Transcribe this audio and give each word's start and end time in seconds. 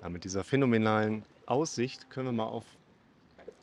Ja, 0.00 0.08
mit 0.08 0.24
dieser 0.24 0.44
phänomenalen 0.44 1.24
Aussicht 1.46 2.08
können 2.08 2.26
wir 2.26 2.32
mal 2.32 2.46
auf 2.46 2.64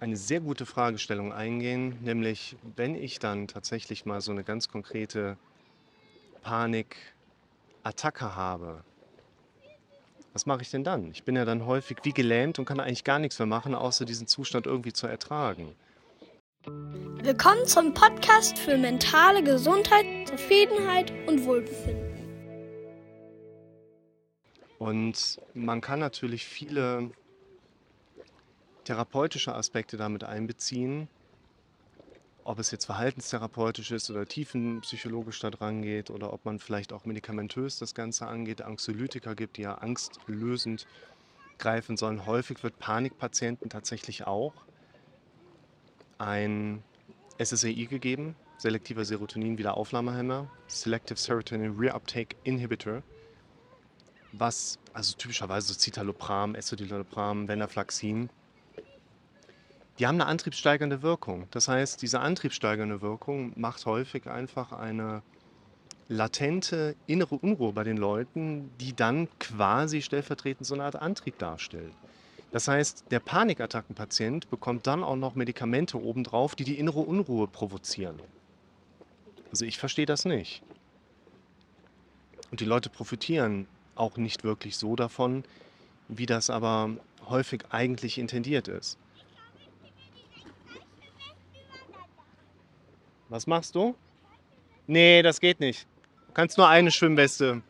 eine 0.01 0.17
sehr 0.17 0.41
gute 0.41 0.65
Fragestellung 0.65 1.31
eingehen, 1.31 1.97
nämlich 2.01 2.57
wenn 2.75 2.95
ich 2.95 3.19
dann 3.19 3.47
tatsächlich 3.47 4.05
mal 4.05 4.19
so 4.19 4.31
eine 4.31 4.43
ganz 4.43 4.67
konkrete 4.67 5.37
Panikattacke 6.41 8.35
habe, 8.35 8.83
was 10.33 10.45
mache 10.45 10.63
ich 10.63 10.69
denn 10.69 10.83
dann? 10.83 11.11
Ich 11.11 11.23
bin 11.23 11.37
ja 11.37 11.45
dann 11.45 11.65
häufig 11.65 11.99
wie 12.03 12.11
gelähmt 12.11 12.59
und 12.59 12.65
kann 12.65 12.81
eigentlich 12.81 13.05
gar 13.05 13.19
nichts 13.19 13.39
mehr 13.39 13.45
machen, 13.45 13.73
außer 13.73 14.03
diesen 14.03 14.27
Zustand 14.27 14.67
irgendwie 14.67 14.91
zu 14.91 15.07
ertragen. 15.07 15.73
Willkommen 16.65 17.65
zum 17.65 17.93
Podcast 17.93 18.59
für 18.59 18.77
mentale 18.77 19.41
Gesundheit, 19.41 20.05
Zufriedenheit 20.27 21.13
und 21.27 21.45
Wohlbefinden. 21.45 22.14
Und 24.77 25.39
man 25.53 25.81
kann 25.81 25.99
natürlich 25.99 26.45
viele 26.45 27.11
therapeutische 28.83 29.55
Aspekte 29.55 29.97
damit 29.97 30.23
einbeziehen, 30.23 31.07
ob 32.43 32.59
es 32.59 32.69
jetzt 32.69 32.85
verhaltenstherapeutisch 32.85 33.91
ist 33.91 34.09
oder 34.11 34.25
tiefenpsychologisch 34.25 35.39
da 35.39 35.49
dran 35.49 35.81
geht 35.81 36.11
oder 36.11 36.31
ob 36.31 36.45
man 36.45 36.59
vielleicht 36.59 36.93
auch 36.93 37.05
medikamentös 37.05 37.79
das 37.79 37.95
Ganze 37.95 38.27
angeht, 38.27 38.61
Anxiolytika 38.61 39.33
gibt, 39.33 39.57
die 39.57 39.63
ja 39.63 39.79
angstlösend 39.79 40.85
greifen 41.57 41.97
sollen. 41.97 42.25
Häufig 42.27 42.61
wird 42.63 42.77
Panikpatienten 42.77 43.69
tatsächlich 43.69 44.27
auch 44.27 44.53
ein 46.19 46.83
SSRI 47.43 47.87
gegeben, 47.87 48.35
selektiver 48.57 49.03
Serotonin-Wiederaufnahmehemmer, 49.05 50.49
Selective 50.67 51.17
Serotonin 51.17 51.75
Reuptake 51.75 52.35
Inhibitor 52.43 53.01
was, 54.37 54.79
also 54.93 55.15
typischerweise 55.17 55.67
so 55.67 55.73
Citalopram, 55.73 56.55
Escitalopram, 56.55 57.47
Venlafaxin, 57.47 58.29
die 59.97 60.07
haben 60.07 60.15
eine 60.15 60.25
antriebssteigernde 60.25 61.01
Wirkung. 61.01 61.47
Das 61.51 61.67
heißt, 61.67 62.01
diese 62.01 62.19
antriebssteigernde 62.19 63.01
Wirkung 63.01 63.53
macht 63.55 63.85
häufig 63.85 64.27
einfach 64.27 64.73
eine 64.73 65.21
latente 66.07 66.95
innere 67.07 67.35
Unruhe 67.35 67.71
bei 67.73 67.83
den 67.83 67.97
Leuten, 67.97 68.69
die 68.79 68.93
dann 68.93 69.27
quasi 69.39 70.01
stellvertretend 70.01 70.67
so 70.67 70.75
eine 70.75 70.83
Art 70.83 70.97
Antrieb 70.97 71.39
darstellt. 71.39 71.93
Das 72.51 72.67
heißt, 72.67 73.05
der 73.11 73.19
Panikattackenpatient 73.19 74.49
bekommt 74.49 74.87
dann 74.87 75.03
auch 75.03 75.15
noch 75.15 75.35
Medikamente 75.35 76.01
obendrauf, 76.01 76.55
die 76.55 76.63
die 76.63 76.77
innere 76.77 76.99
Unruhe 76.99 77.47
provozieren. 77.47 78.19
Also 79.49 79.65
ich 79.65 79.77
verstehe 79.77 80.05
das 80.05 80.25
nicht. 80.25 80.61
Und 82.51 82.59
die 82.59 82.65
Leute 82.65 82.89
profitieren 82.89 83.67
auch 83.95 84.17
nicht 84.17 84.43
wirklich 84.43 84.77
so 84.77 84.95
davon, 84.95 85.43
wie 86.07 86.25
das 86.25 86.49
aber 86.49 86.91
häufig 87.27 87.63
eigentlich 87.71 88.17
intendiert 88.17 88.67
ist. 88.67 88.97
Was 93.29 93.47
machst 93.47 93.75
du? 93.75 93.95
Nee, 94.87 95.23
das 95.23 95.39
geht 95.39 95.59
nicht. 95.59 95.87
Du 96.27 96.33
kannst 96.33 96.57
nur 96.57 96.67
eine 96.67 96.91
Schwimmweste. 96.91 97.61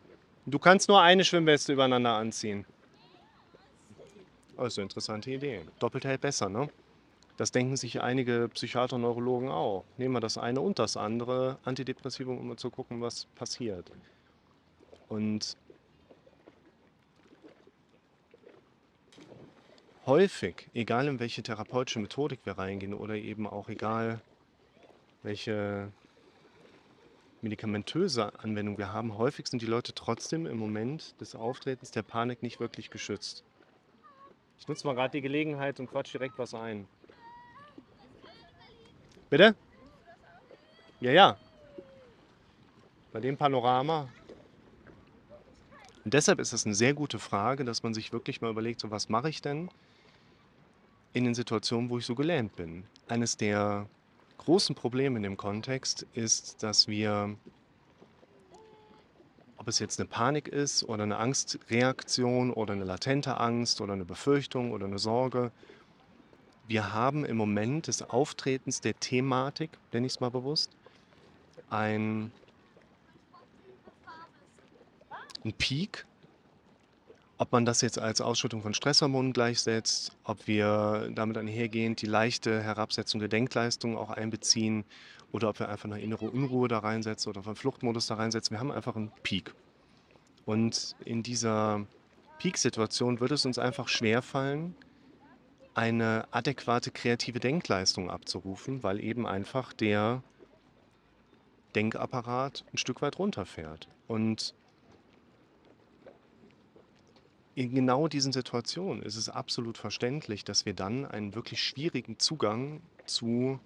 Du 0.44 0.58
kannst 0.58 0.88
nur 0.88 1.00
eine 1.00 1.24
Schwimmweste 1.24 1.72
übereinander 1.72 2.14
anziehen. 2.14 2.66
Also 4.56 4.82
interessante 4.82 5.30
Idee. 5.30 5.62
Doppelt 5.78 6.04
hält 6.04 6.20
besser, 6.20 6.48
ne? 6.48 6.68
Das 7.36 7.52
denken 7.52 7.76
sich 7.76 8.00
einige 8.00 8.48
Psychiater 8.48 8.96
und 8.96 9.02
Neurologen 9.02 9.50
auch. 9.50 9.84
Nehmen 9.98 10.14
wir 10.14 10.20
das 10.20 10.38
eine 10.38 10.60
und 10.60 10.78
das 10.78 10.96
andere 10.96 11.58
Antidepressivum, 11.64 12.38
um 12.38 12.48
mal 12.48 12.56
zu 12.56 12.70
gucken, 12.70 13.02
was 13.02 13.26
passiert. 13.34 13.90
Und 15.08 15.56
häufig, 20.06 20.68
egal 20.72 21.08
in 21.08 21.18
welche 21.18 21.42
therapeutische 21.42 21.98
Methodik 21.98 22.40
wir 22.44 22.58
reingehen 22.58 22.94
oder 22.94 23.14
eben 23.14 23.46
auch 23.46 23.68
egal 23.68 24.20
welche 25.22 25.90
medikamentöse 27.42 28.38
Anwendung 28.38 28.78
wir 28.78 28.92
haben, 28.92 29.18
häufig 29.18 29.48
sind 29.48 29.62
die 29.62 29.66
Leute 29.66 29.94
trotzdem 29.94 30.46
im 30.46 30.58
Moment 30.58 31.20
des 31.20 31.34
Auftretens 31.34 31.90
der 31.90 32.02
Panik 32.02 32.42
nicht 32.42 32.60
wirklich 32.60 32.90
geschützt. 32.90 33.44
Ich 34.58 34.68
nutze 34.68 34.86
mal 34.86 34.94
gerade 34.94 35.12
die 35.12 35.20
Gelegenheit 35.20 35.78
und 35.80 35.90
quatsch 35.90 36.14
direkt 36.14 36.38
was 36.38 36.54
ein. 36.54 36.86
Bitte? 39.28 39.54
Ja, 41.00 41.10
ja. 41.10 41.36
Bei 43.12 43.20
dem 43.20 43.36
Panorama. 43.36 44.08
Und 46.04 46.14
deshalb 46.14 46.38
ist 46.38 46.52
es 46.52 46.64
eine 46.64 46.74
sehr 46.74 46.94
gute 46.94 47.18
Frage, 47.18 47.64
dass 47.64 47.82
man 47.82 47.92
sich 47.92 48.12
wirklich 48.12 48.40
mal 48.40 48.50
überlegt, 48.50 48.80
so 48.80 48.90
was 48.90 49.08
mache 49.08 49.28
ich 49.28 49.42
denn, 49.42 49.68
in 51.16 51.24
den 51.24 51.34
Situationen, 51.34 51.88
wo 51.88 51.96
ich 51.96 52.04
so 52.04 52.14
gelähmt 52.14 52.56
bin. 52.56 52.84
Eines 53.08 53.38
der 53.38 53.88
großen 54.36 54.74
Probleme 54.74 55.16
in 55.16 55.22
dem 55.22 55.38
Kontext 55.38 56.06
ist, 56.12 56.62
dass 56.62 56.88
wir, 56.88 57.34
ob 59.56 59.66
es 59.66 59.78
jetzt 59.78 59.98
eine 59.98 60.06
Panik 60.06 60.46
ist 60.46 60.84
oder 60.84 61.04
eine 61.04 61.16
Angstreaktion 61.16 62.52
oder 62.52 62.74
eine 62.74 62.84
latente 62.84 63.40
Angst 63.40 63.80
oder 63.80 63.94
eine 63.94 64.04
Befürchtung 64.04 64.72
oder 64.72 64.84
eine 64.84 64.98
Sorge, 64.98 65.52
wir 66.68 66.92
haben 66.92 67.24
im 67.24 67.38
Moment 67.38 67.86
des 67.86 68.02
Auftretens 68.02 68.82
der 68.82 69.00
Thematik, 69.00 69.70
nenne 69.92 70.08
ich 70.08 70.12
es 70.12 70.20
mal 70.20 70.30
bewusst, 70.30 70.70
ein, 71.70 72.30
ein 75.46 75.52
Peak 75.54 76.04
ob 77.38 77.52
man 77.52 77.64
das 77.64 77.82
jetzt 77.82 77.98
als 77.98 78.20
Ausschüttung 78.20 78.62
von 78.62 78.72
Stresshormonen 78.72 79.32
gleichsetzt, 79.32 80.16
ob 80.24 80.46
wir 80.46 81.10
damit 81.14 81.36
einhergehend 81.36 82.00
die 82.00 82.06
leichte 82.06 82.62
Herabsetzung 82.62 83.20
der 83.20 83.28
Denkleistung 83.28 83.98
auch 83.98 84.10
einbeziehen 84.10 84.84
oder 85.32 85.50
ob 85.50 85.60
wir 85.60 85.68
einfach 85.68 85.84
eine 85.90 86.00
innere 86.00 86.30
Unruhe 86.30 86.68
da 86.68 86.78
reinsetzen 86.78 87.30
oder 87.30 87.44
einen 87.46 87.56
Fluchtmodus 87.56 88.06
da 88.06 88.14
reinsetzen. 88.14 88.54
Wir 88.54 88.60
haben 88.60 88.70
einfach 88.70 88.96
einen 88.96 89.12
Peak. 89.22 89.54
Und 90.46 90.94
in 91.04 91.22
dieser 91.22 91.86
Peak-Situation 92.38 93.20
wird 93.20 93.32
es 93.32 93.44
uns 93.44 93.58
einfach 93.58 93.88
schwerfallen, 93.88 94.74
eine 95.74 96.26
adäquate 96.30 96.90
kreative 96.90 97.38
Denkleistung 97.38 98.10
abzurufen, 98.10 98.82
weil 98.82 98.98
eben 99.00 99.26
einfach 99.26 99.74
der 99.74 100.22
Denkapparat 101.74 102.64
ein 102.72 102.78
Stück 102.78 103.02
weit 103.02 103.18
runterfährt. 103.18 103.88
Und 104.08 104.54
in 107.56 107.74
genau 107.74 108.06
diesen 108.06 108.32
Situationen 108.32 109.02
ist 109.02 109.16
es 109.16 109.30
absolut 109.30 109.78
verständlich, 109.78 110.44
dass 110.44 110.66
wir 110.66 110.74
dann 110.74 111.06
einen 111.06 111.34
wirklich 111.34 111.62
schwierigen 111.62 112.18
Zugang 112.18 112.82
zu 113.06 113.58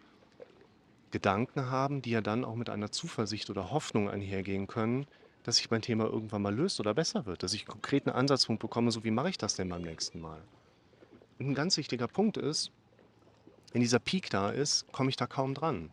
Gedanken 1.11 1.67
haben, 1.71 2.01
die 2.01 2.11
ja 2.11 2.21
dann 2.21 2.45
auch 2.45 2.55
mit 2.55 2.71
einer 2.71 2.93
Zuversicht 2.93 3.51
oder 3.51 3.73
Hoffnung 3.73 4.09
einhergehen 4.09 4.69
können, 4.69 5.09
dass 5.43 5.57
sich 5.57 5.73
mein 5.73 5.83
Thema 5.83 6.05
irgendwann 6.05 6.41
mal 6.41 6.55
löst 6.55 6.79
oder 6.79 6.95
besser 6.95 7.27
wird, 7.27 7.43
dass 7.43 7.53
ich 7.53 7.63
einen 7.63 7.73
konkreten 7.73 8.11
Ansatzpunkt 8.11 8.63
bekomme, 8.63 8.93
so 8.93 9.03
wie 9.03 9.11
mache 9.11 9.31
ich 9.31 9.39
das 9.39 9.57
denn 9.57 9.69
beim 9.69 9.83
nächsten 9.83 10.21
Mal. 10.21 10.41
Und 11.41 11.49
ein 11.49 11.55
ganz 11.57 11.77
wichtiger 11.77 12.07
Punkt 12.07 12.37
ist, 12.37 12.71
wenn 13.73 13.81
dieser 13.81 13.99
Peak 13.99 14.31
da 14.31 14.51
ist, 14.51 14.87
komme 14.93 15.11
ich 15.11 15.17
da 15.17 15.27
kaum 15.27 15.53
dran. 15.53 15.91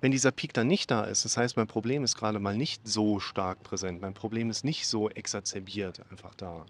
Wenn 0.00 0.10
dieser 0.10 0.32
Peak 0.32 0.54
dann 0.54 0.68
nicht 0.68 0.90
da 0.90 1.04
ist, 1.04 1.26
das 1.26 1.36
heißt, 1.36 1.58
mein 1.58 1.66
Problem 1.66 2.02
ist 2.02 2.16
gerade 2.16 2.38
mal 2.38 2.56
nicht 2.56 2.88
so 2.88 3.20
stark 3.20 3.62
präsent, 3.62 4.00
mein 4.00 4.14
Problem 4.14 4.48
ist 4.48 4.64
nicht 4.64 4.86
so 4.86 5.10
exacerbiert 5.10 6.00
einfach 6.10 6.34
da, 6.34 6.64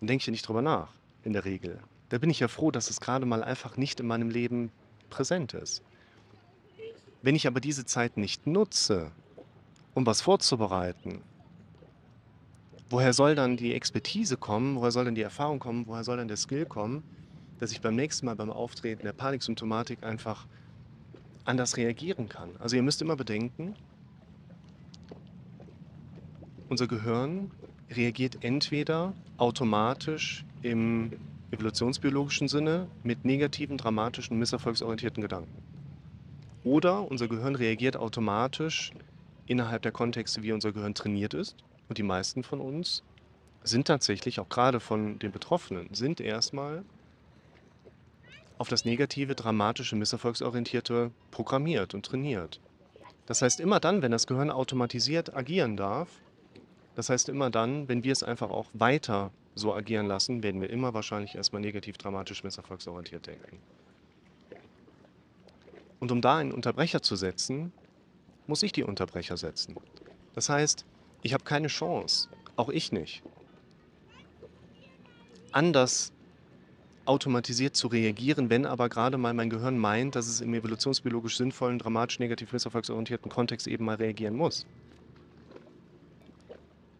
dann 0.00 0.06
denke 0.06 0.22
ich 0.22 0.26
ja 0.26 0.30
nicht 0.30 0.46
drüber 0.46 0.62
nach, 0.62 0.88
in 1.24 1.32
der 1.32 1.44
Regel. 1.44 1.78
Da 2.08 2.18
bin 2.18 2.30
ich 2.30 2.40
ja 2.40 2.48
froh, 2.48 2.70
dass 2.70 2.90
es 2.90 3.00
gerade 3.00 3.26
mal 3.26 3.42
einfach 3.42 3.76
nicht 3.76 4.00
in 4.00 4.06
meinem 4.06 4.30
Leben 4.30 4.70
präsent 5.10 5.54
ist. 5.54 5.82
Wenn 7.22 7.34
ich 7.34 7.46
aber 7.46 7.60
diese 7.60 7.84
Zeit 7.84 8.16
nicht 8.16 8.46
nutze, 8.46 9.10
um 9.94 10.06
was 10.06 10.20
vorzubereiten, 10.22 11.20
woher 12.90 13.12
soll 13.12 13.34
dann 13.34 13.56
die 13.56 13.74
Expertise 13.74 14.36
kommen, 14.36 14.76
woher 14.76 14.92
soll 14.92 15.04
dann 15.04 15.14
die 15.14 15.22
Erfahrung 15.22 15.58
kommen, 15.58 15.86
woher 15.86 16.04
soll 16.04 16.16
dann 16.16 16.28
der 16.28 16.36
Skill 16.36 16.64
kommen, 16.64 17.02
dass 17.58 17.72
ich 17.72 17.80
beim 17.80 17.96
nächsten 17.96 18.26
Mal 18.26 18.36
beim 18.36 18.50
Auftreten 18.50 19.02
der 19.02 19.12
Paniksymptomatik 19.12 20.04
einfach 20.04 20.46
anders 21.44 21.76
reagieren 21.76 22.28
kann. 22.28 22.50
Also 22.58 22.76
ihr 22.76 22.82
müsst 22.82 23.02
immer 23.02 23.16
bedenken, 23.16 23.74
unser 26.68 26.86
Gehirn 26.86 27.50
reagiert 27.90 28.38
entweder 28.44 29.14
automatisch 29.36 30.44
im 30.62 31.12
evolutionsbiologischen 31.50 32.48
Sinne 32.48 32.88
mit 33.02 33.24
negativen, 33.24 33.78
dramatischen, 33.78 34.38
misserfolgsorientierten 34.38 35.22
Gedanken. 35.22 35.62
Oder 36.64 37.10
unser 37.10 37.28
Gehirn 37.28 37.54
reagiert 37.54 37.96
automatisch 37.96 38.92
innerhalb 39.46 39.82
der 39.82 39.92
Kontexte, 39.92 40.42
wie 40.42 40.52
unser 40.52 40.72
Gehirn 40.72 40.94
trainiert 40.94 41.32
ist. 41.32 41.56
Und 41.88 41.96
die 41.96 42.02
meisten 42.02 42.42
von 42.42 42.60
uns 42.60 43.02
sind 43.64 43.86
tatsächlich, 43.86 44.40
auch 44.40 44.48
gerade 44.48 44.80
von 44.80 45.18
den 45.18 45.32
Betroffenen, 45.32 45.88
sind 45.94 46.20
erstmal 46.20 46.84
auf 48.58 48.68
das 48.68 48.84
negative, 48.84 49.34
dramatische, 49.34 49.96
misserfolgsorientierte 49.96 51.10
programmiert 51.30 51.94
und 51.94 52.04
trainiert. 52.04 52.60
Das 53.26 53.40
heißt, 53.42 53.60
immer 53.60 53.80
dann, 53.80 54.02
wenn 54.02 54.10
das 54.10 54.26
Gehirn 54.26 54.50
automatisiert 54.50 55.34
agieren 55.34 55.76
darf, 55.76 56.08
das 56.98 57.10
heißt 57.10 57.28
immer 57.28 57.48
dann, 57.48 57.86
wenn 57.86 58.02
wir 58.02 58.10
es 58.10 58.24
einfach 58.24 58.50
auch 58.50 58.66
weiter 58.72 59.30
so 59.54 59.72
agieren 59.72 60.08
lassen, 60.08 60.42
werden 60.42 60.60
wir 60.60 60.68
immer 60.68 60.94
wahrscheinlich 60.94 61.36
erstmal 61.36 61.62
negativ, 61.62 61.96
dramatisch, 61.96 62.42
misserfolgsorientiert 62.42 63.24
denken. 63.24 63.58
Und 66.00 66.10
um 66.10 66.20
da 66.20 66.38
einen 66.38 66.50
Unterbrecher 66.50 67.00
zu 67.00 67.14
setzen, 67.14 67.72
muss 68.48 68.64
ich 68.64 68.72
die 68.72 68.82
Unterbrecher 68.82 69.36
setzen. 69.36 69.76
Das 70.34 70.48
heißt, 70.48 70.86
ich 71.22 71.34
habe 71.34 71.44
keine 71.44 71.68
Chance, 71.68 72.30
auch 72.56 72.68
ich 72.68 72.90
nicht, 72.90 73.22
anders 75.52 76.12
automatisiert 77.04 77.76
zu 77.76 77.86
reagieren, 77.86 78.50
wenn 78.50 78.66
aber 78.66 78.88
gerade 78.88 79.18
mal 79.18 79.34
mein 79.34 79.50
Gehirn 79.50 79.78
meint, 79.78 80.16
dass 80.16 80.26
es 80.26 80.40
im 80.40 80.52
evolutionsbiologisch 80.52 81.36
sinnvollen, 81.36 81.78
dramatisch, 81.78 82.18
negativ, 82.18 82.52
misserfolgsorientierten 82.52 83.30
Kontext 83.30 83.68
eben 83.68 83.84
mal 83.84 83.94
reagieren 83.94 84.34
muss. 84.34 84.66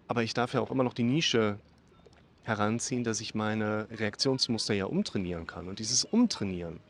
Aber 0.08 0.22
ich 0.22 0.34
darf 0.34 0.54
ja 0.54 0.60
auch 0.60 0.70
immer 0.70 0.84
noch 0.84 0.94
die 0.94 1.04
Nische 1.04 1.58
heranziehen, 2.42 3.04
dass 3.04 3.20
ich 3.20 3.34
meine 3.34 3.86
Reaktionsmuster 3.90 4.72
ja 4.74 4.86
umtrainieren 4.86 5.46
kann. 5.46 5.68
Und 5.68 5.78
dieses 5.78 6.04
Umtrainieren, 6.04 6.80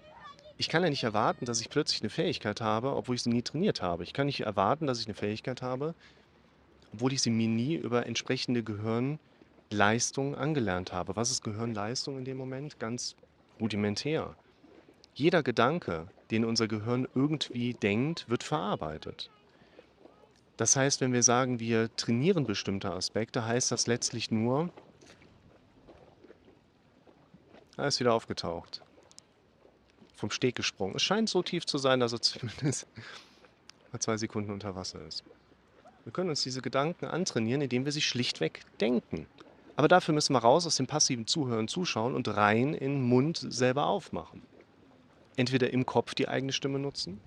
ich 0.57 0.69
kann 0.69 0.85
ja 0.85 0.89
nicht 0.89 1.03
erwarten, 1.03 1.45
dass 1.45 1.61
ich 1.61 1.69
plötzlich 1.69 2.01
eine 2.01 2.11
Fähigkeit 2.11 2.61
habe, 2.61 2.95
obwohl 2.95 3.17
ich 3.17 3.23
sie 3.23 3.31
nie 3.31 3.43
trainiert 3.43 3.83
habe. 3.83 4.05
Ich 4.05 4.13
kann 4.13 4.27
nicht 4.27 4.41
erwarten, 4.41 4.87
dass 4.87 5.01
ich 5.01 5.07
eine 5.07 5.15
Fähigkeit 5.15 5.63
habe, 5.63 5.95
obwohl 6.93 7.13
ich 7.13 7.21
sie 7.21 7.31
mir 7.31 7.49
nie 7.49 7.75
über 7.75 8.07
entsprechende 8.07 8.63
Gehirnleistungen 8.63 10.37
angelernt 10.37 10.93
habe. 10.93 11.17
Was 11.17 11.31
ist 11.31 11.43
Gehirnleistung 11.43 12.19
in 12.19 12.25
dem 12.25 12.37
Moment? 12.37 12.79
Ganz 12.79 13.17
rudimentär. 13.61 14.37
Jeder 15.15 15.43
Gedanke, 15.43 16.07
den 16.31 16.45
unser 16.45 16.69
Gehirn 16.69 17.09
irgendwie 17.17 17.75
denkt, 17.75 18.29
wird 18.29 18.45
verarbeitet. 18.45 19.31
Das 20.59 20.75
heißt, 20.75 21.01
wenn 21.01 21.13
wir 21.13 21.23
sagen, 21.23 21.61
wir 21.61 21.95
trainieren 21.95 22.45
bestimmte 22.45 22.91
Aspekte, 22.91 23.47
heißt 23.47 23.71
das 23.71 23.87
letztlich 23.87 24.33
nur, 24.33 24.71
er 27.77 27.87
ist 27.87 28.01
wieder 28.01 28.13
aufgetaucht. 28.13 28.83
Vom 30.17 30.33
Steg 30.33 30.57
gesprungen. 30.57 30.97
Es 30.97 31.03
scheint 31.05 31.29
so 31.29 31.45
tief 31.45 31.65
zu 31.65 31.79
sein, 31.79 32.01
dass 32.01 32.13
er 32.13 32.21
zumindest 32.23 32.89
mal 33.93 34.01
zwei 34.01 34.17
Sekunden 34.17 34.51
unter 34.51 34.75
Wasser 34.75 35.01
ist. 35.07 35.23
Wir 36.03 36.13
können 36.13 36.31
uns 36.31 36.43
diese 36.43 36.61
Gedanken 36.61 37.05
antrainieren, 37.05 37.63
indem 37.63 37.85
wir 37.85 37.93
sie 37.93 38.03
schlichtweg 38.03 38.63
denken. 38.81 39.29
Aber 39.77 39.87
dafür 39.87 40.13
müssen 40.13 40.33
wir 40.33 40.41
raus 40.41 40.67
aus 40.67 40.75
dem 40.75 40.89
passiven 40.89 41.29
Zuhören, 41.29 41.69
Zuschauen 41.69 42.17
und 42.17 42.27
rein 42.27 42.75
in 42.75 42.95
den 42.95 43.03
Mund 43.03 43.47
selber 43.49 43.87
aufmachen. 43.87 44.43
Entweder 45.37 45.73
im 45.73 45.87
Kopf 45.87 46.17
die 46.17 46.27
eigene 46.27 46.53
Stimme 46.53 46.81
nutzen 46.81 47.21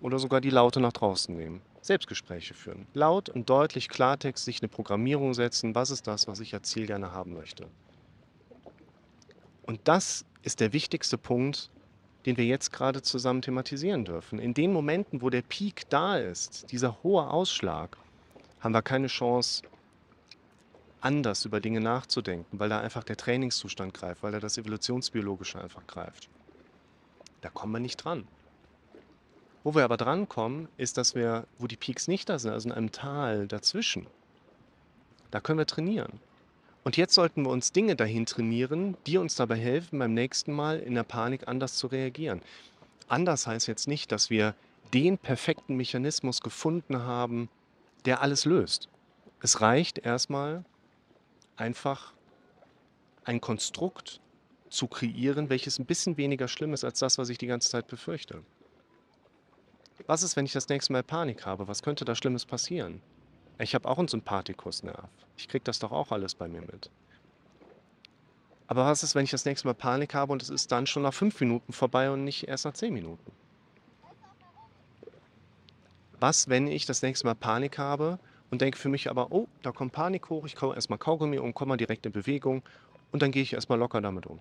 oder 0.00 0.20
sogar 0.20 0.40
die 0.40 0.50
Laute 0.50 0.78
nach 0.78 0.92
draußen 0.92 1.34
nehmen. 1.34 1.60
Selbstgespräche 1.82 2.54
führen. 2.54 2.86
Laut 2.94 3.28
und 3.28 3.50
deutlich 3.50 3.88
Klartext 3.88 4.44
sich 4.44 4.62
eine 4.62 4.68
Programmierung 4.68 5.34
setzen. 5.34 5.74
Was 5.74 5.90
ist 5.90 6.06
das, 6.06 6.28
was 6.28 6.40
ich 6.40 6.54
als 6.54 6.70
Ziel 6.70 6.86
gerne 6.86 7.12
haben 7.12 7.34
möchte? 7.34 7.66
Und 9.64 9.80
das 9.84 10.24
ist 10.42 10.60
der 10.60 10.72
wichtigste 10.72 11.18
Punkt, 11.18 11.70
den 12.24 12.36
wir 12.36 12.44
jetzt 12.44 12.72
gerade 12.72 13.02
zusammen 13.02 13.42
thematisieren 13.42 14.04
dürfen. 14.04 14.38
In 14.38 14.54
den 14.54 14.72
Momenten, 14.72 15.22
wo 15.22 15.30
der 15.30 15.42
Peak 15.42 15.88
da 15.90 16.16
ist, 16.18 16.70
dieser 16.70 17.02
hohe 17.02 17.28
Ausschlag, 17.28 17.96
haben 18.60 18.72
wir 18.72 18.82
keine 18.82 19.08
Chance, 19.08 19.64
anders 21.00 21.44
über 21.44 21.60
Dinge 21.60 21.80
nachzudenken, 21.80 22.60
weil 22.60 22.68
da 22.68 22.80
einfach 22.80 23.02
der 23.02 23.16
Trainingszustand 23.16 23.92
greift, 23.92 24.22
weil 24.22 24.30
da 24.30 24.38
das 24.38 24.56
Evolutionsbiologische 24.56 25.60
einfach 25.60 25.84
greift. 25.88 26.28
Da 27.40 27.50
kommen 27.50 27.72
wir 27.72 27.80
nicht 27.80 27.96
dran. 27.96 28.28
Wo 29.64 29.74
wir 29.74 29.84
aber 29.84 29.96
drankommen, 29.96 30.68
ist, 30.76 30.98
dass 30.98 31.14
wir, 31.14 31.46
wo 31.58 31.66
die 31.66 31.76
Peaks 31.76 32.08
nicht 32.08 32.28
da 32.28 32.38
sind, 32.38 32.52
also 32.52 32.68
in 32.68 32.74
einem 32.74 32.92
Tal 32.92 33.46
dazwischen, 33.46 34.06
da 35.30 35.40
können 35.40 35.58
wir 35.58 35.66
trainieren. 35.66 36.20
Und 36.84 36.96
jetzt 36.96 37.14
sollten 37.14 37.44
wir 37.44 37.50
uns 37.50 37.72
Dinge 37.72 37.94
dahin 37.94 38.26
trainieren, 38.26 38.96
die 39.06 39.18
uns 39.18 39.36
dabei 39.36 39.56
helfen, 39.56 40.00
beim 40.00 40.14
nächsten 40.14 40.52
Mal 40.52 40.80
in 40.80 40.94
der 40.94 41.04
Panik 41.04 41.46
anders 41.46 41.76
zu 41.76 41.86
reagieren. 41.86 42.42
Anders 43.08 43.46
heißt 43.46 43.68
jetzt 43.68 43.86
nicht, 43.86 44.10
dass 44.10 44.30
wir 44.30 44.54
den 44.92 45.16
perfekten 45.16 45.76
Mechanismus 45.76 46.40
gefunden 46.40 46.98
haben, 46.98 47.48
der 48.04 48.20
alles 48.20 48.44
löst. 48.44 48.88
Es 49.40 49.60
reicht 49.60 49.98
erstmal 49.98 50.64
einfach 51.56 52.12
ein 53.24 53.40
Konstrukt 53.40 54.20
zu 54.68 54.88
kreieren, 54.88 55.50
welches 55.50 55.78
ein 55.78 55.86
bisschen 55.86 56.16
weniger 56.16 56.48
schlimm 56.48 56.72
ist 56.74 56.84
als 56.84 56.98
das, 56.98 57.18
was 57.18 57.28
ich 57.28 57.38
die 57.38 57.46
ganze 57.46 57.70
Zeit 57.70 57.86
befürchte. 57.86 58.42
Was 60.06 60.22
ist, 60.22 60.36
wenn 60.36 60.44
ich 60.44 60.52
das 60.52 60.68
nächste 60.68 60.92
Mal 60.92 61.02
Panik 61.02 61.46
habe? 61.46 61.68
Was 61.68 61.82
könnte 61.82 62.04
da 62.04 62.14
Schlimmes 62.14 62.44
passieren? 62.44 63.00
Ich 63.58 63.74
habe 63.74 63.88
auch 63.88 63.98
einen 63.98 64.08
Sympathikusnerv. 64.08 65.08
Ich 65.36 65.48
kriege 65.48 65.64
das 65.64 65.78
doch 65.78 65.92
auch 65.92 66.10
alles 66.10 66.34
bei 66.34 66.48
mir 66.48 66.62
mit. 66.62 66.90
Aber 68.66 68.86
was 68.86 69.02
ist, 69.02 69.14
wenn 69.14 69.24
ich 69.24 69.30
das 69.30 69.44
nächste 69.44 69.68
Mal 69.68 69.74
Panik 69.74 70.14
habe 70.14 70.32
und 70.32 70.42
es 70.42 70.50
ist 70.50 70.72
dann 70.72 70.86
schon 70.86 71.02
nach 71.02 71.14
fünf 71.14 71.38
Minuten 71.40 71.72
vorbei 71.72 72.10
und 72.10 72.24
nicht 72.24 72.48
erst 72.48 72.64
nach 72.64 72.72
zehn 72.72 72.92
Minuten? 72.92 73.30
Was, 76.18 76.48
wenn 76.48 76.66
ich 76.66 76.86
das 76.86 77.02
nächste 77.02 77.26
Mal 77.26 77.34
Panik 77.34 77.78
habe 77.78 78.18
und 78.50 78.60
denke 78.62 78.78
für 78.78 78.88
mich 78.88 79.10
aber, 79.10 79.30
oh, 79.30 79.46
da 79.62 79.72
kommt 79.72 79.92
Panik 79.92 80.30
hoch, 80.30 80.46
ich 80.46 80.56
kaufe 80.56 80.74
erstmal 80.74 80.98
Kaugummi 80.98 81.38
und 81.38 81.54
komme 81.54 81.76
direkt 81.76 82.06
in 82.06 82.12
Bewegung 82.12 82.62
und 83.12 83.22
dann 83.22 83.30
gehe 83.30 83.42
ich 83.42 83.52
erstmal 83.52 83.78
locker 83.78 84.00
damit 84.00 84.26
um. 84.26 84.40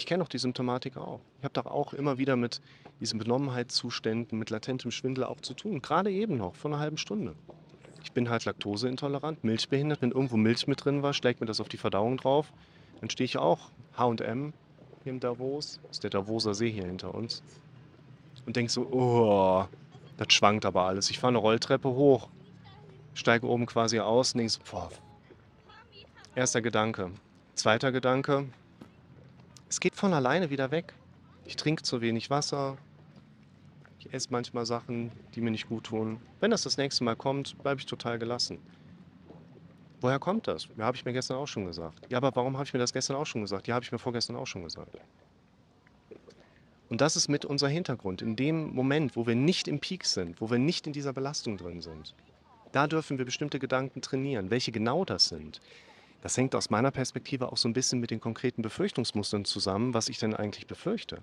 Ich 0.00 0.06
kenne 0.06 0.24
doch 0.24 0.30
die 0.30 0.38
Symptomatik 0.38 0.96
auch. 0.96 1.20
Ich 1.40 1.44
habe 1.44 1.52
doch 1.52 1.66
auch 1.66 1.92
immer 1.92 2.16
wieder 2.16 2.34
mit 2.34 2.62
diesen 3.00 3.18
Benommenheitszuständen, 3.18 4.38
mit 4.38 4.48
latentem 4.48 4.90
Schwindel 4.90 5.24
auch 5.24 5.42
zu 5.42 5.52
tun. 5.52 5.82
Gerade 5.82 6.10
eben 6.10 6.38
noch, 6.38 6.54
vor 6.54 6.70
einer 6.70 6.80
halben 6.80 6.96
Stunde. 6.96 7.34
Ich 8.02 8.12
bin 8.12 8.30
halt 8.30 8.46
laktoseintolerant, 8.46 9.44
milchbehindert. 9.44 10.00
Wenn 10.00 10.12
irgendwo 10.12 10.38
Milch 10.38 10.66
mit 10.66 10.82
drin 10.82 11.02
war, 11.02 11.12
schlägt 11.12 11.42
mir 11.42 11.46
das 11.46 11.60
auf 11.60 11.68
die 11.68 11.76
Verdauung 11.76 12.16
drauf. 12.16 12.50
Dann 13.00 13.10
stehe 13.10 13.26
ich 13.26 13.36
auch 13.36 13.70
H&M 13.98 14.54
hier 15.02 15.12
im 15.12 15.20
Davos. 15.20 15.80
Das 15.82 15.98
ist 15.98 16.02
der 16.02 16.08
Davoser 16.08 16.54
See 16.54 16.72
hier 16.72 16.86
hinter 16.86 17.14
uns. 17.14 17.42
Und 18.46 18.56
denke 18.56 18.72
so, 18.72 18.86
oh, 18.90 19.66
das 20.16 20.32
schwankt 20.32 20.64
aber 20.64 20.84
alles. 20.84 21.10
Ich 21.10 21.18
fahre 21.18 21.32
eine 21.32 21.38
Rolltreppe 21.40 21.90
hoch, 21.90 22.30
steige 23.12 23.46
oben 23.46 23.66
quasi 23.66 24.00
aus 24.00 24.32
und 24.32 24.38
denke 24.38 24.52
so, 24.54 24.60
boah. 24.70 24.88
Erster 26.34 26.62
Gedanke. 26.62 27.10
Zweiter 27.54 27.92
Gedanke, 27.92 28.46
es 29.70 29.78
geht 29.78 29.94
von 29.94 30.12
alleine 30.12 30.50
wieder 30.50 30.72
weg. 30.72 30.92
Ich 31.46 31.56
trinke 31.56 31.82
zu 31.82 32.00
wenig 32.00 32.28
Wasser. 32.28 32.76
Ich 34.00 34.12
esse 34.12 34.28
manchmal 34.30 34.66
Sachen, 34.66 35.12
die 35.34 35.40
mir 35.40 35.52
nicht 35.52 35.68
gut 35.68 35.84
tun. 35.84 36.20
Wenn 36.40 36.50
das 36.50 36.62
das 36.62 36.76
nächste 36.76 37.04
Mal 37.04 37.14
kommt, 37.14 37.56
bleibe 37.62 37.80
ich 37.80 37.86
total 37.86 38.18
gelassen. 38.18 38.58
Woher 40.00 40.18
kommt 40.18 40.48
das? 40.48 40.68
Ja, 40.76 40.86
habe 40.86 40.96
ich 40.96 41.04
mir 41.04 41.12
gestern 41.12 41.36
auch 41.36 41.46
schon 41.46 41.66
gesagt. 41.66 42.10
Ja, 42.10 42.18
aber 42.18 42.34
warum 42.34 42.54
habe 42.54 42.64
ich 42.64 42.72
mir 42.72 42.80
das 42.80 42.92
gestern 42.92 43.16
auch 43.16 43.26
schon 43.26 43.42
gesagt? 43.42 43.68
Ja, 43.68 43.76
habe 43.76 43.84
ich 43.84 43.92
mir 43.92 43.98
vorgestern 43.98 44.36
auch 44.36 44.46
schon 44.46 44.64
gesagt. 44.64 44.98
Und 46.88 47.00
das 47.00 47.14
ist 47.14 47.28
mit 47.28 47.44
unser 47.44 47.68
Hintergrund. 47.68 48.22
In 48.22 48.34
dem 48.34 48.74
Moment, 48.74 49.14
wo 49.14 49.26
wir 49.26 49.36
nicht 49.36 49.68
im 49.68 49.78
Peak 49.78 50.04
sind, 50.04 50.40
wo 50.40 50.50
wir 50.50 50.58
nicht 50.58 50.88
in 50.88 50.92
dieser 50.92 51.12
Belastung 51.12 51.56
drin 51.58 51.80
sind, 51.80 52.16
da 52.72 52.88
dürfen 52.88 53.18
wir 53.18 53.24
bestimmte 53.24 53.60
Gedanken 53.60 54.00
trainieren. 54.02 54.50
Welche 54.50 54.72
genau 54.72 55.04
das 55.04 55.28
sind, 55.28 55.60
das 56.22 56.36
hängt 56.36 56.54
aus 56.54 56.70
meiner 56.70 56.90
Perspektive 56.90 57.50
auch 57.50 57.56
so 57.56 57.68
ein 57.68 57.72
bisschen 57.72 58.00
mit 58.00 58.10
den 58.10 58.20
konkreten 58.20 58.62
Befürchtungsmustern 58.62 59.44
zusammen, 59.44 59.94
was 59.94 60.08
ich 60.08 60.18
denn 60.18 60.34
eigentlich 60.34 60.66
befürchte. 60.66 61.22